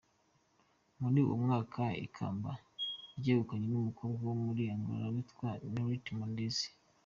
Muri 0.99 1.19
uwo 1.25 1.35
mwaka 1.43 1.83
ikamba 2.05 2.51
ryegukanwe 3.19 3.65
n’umukobwa 3.69 4.21
wo 4.29 4.35
muri 4.43 4.61
Angola 4.73 5.05
witwa 5.13 5.49
Nerite 5.71 6.11
Mendezi. 6.19 6.67